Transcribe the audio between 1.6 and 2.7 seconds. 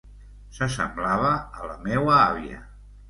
la meua àvia...